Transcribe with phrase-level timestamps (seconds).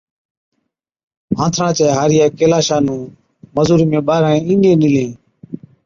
[1.43, 3.01] آنٿڻان چَي هارِيئَي ڪيلاشا نُون
[3.55, 5.11] مزُورِي ۾ ٻارهن اِينڏين ڏِلين۔